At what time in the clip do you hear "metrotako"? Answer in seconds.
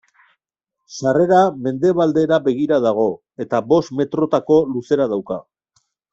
4.01-4.61